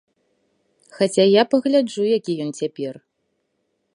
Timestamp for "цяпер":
2.61-2.93